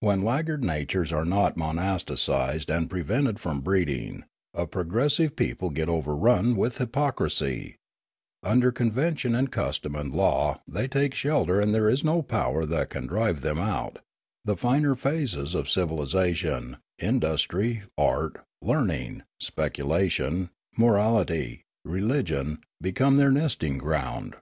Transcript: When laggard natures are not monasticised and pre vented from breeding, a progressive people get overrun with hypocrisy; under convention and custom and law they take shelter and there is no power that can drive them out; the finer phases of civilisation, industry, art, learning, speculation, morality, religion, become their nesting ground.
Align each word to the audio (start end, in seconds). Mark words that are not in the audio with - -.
When 0.00 0.22
laggard 0.22 0.64
natures 0.64 1.12
are 1.12 1.26
not 1.26 1.58
monasticised 1.58 2.74
and 2.74 2.88
pre 2.88 3.02
vented 3.02 3.38
from 3.38 3.60
breeding, 3.60 4.24
a 4.54 4.66
progressive 4.66 5.36
people 5.36 5.68
get 5.68 5.90
overrun 5.90 6.56
with 6.56 6.78
hypocrisy; 6.78 7.76
under 8.42 8.72
convention 8.72 9.34
and 9.34 9.52
custom 9.52 9.94
and 9.94 10.14
law 10.14 10.62
they 10.66 10.88
take 10.88 11.12
shelter 11.12 11.60
and 11.60 11.74
there 11.74 11.90
is 11.90 12.02
no 12.02 12.22
power 12.22 12.64
that 12.64 12.88
can 12.88 13.06
drive 13.06 13.42
them 13.42 13.58
out; 13.58 13.98
the 14.42 14.56
finer 14.56 14.94
phases 14.94 15.54
of 15.54 15.68
civilisation, 15.68 16.78
industry, 16.98 17.82
art, 17.98 18.42
learning, 18.62 19.22
speculation, 19.38 20.48
morality, 20.78 21.60
religion, 21.84 22.60
become 22.80 23.18
their 23.18 23.30
nesting 23.30 23.76
ground. 23.76 24.34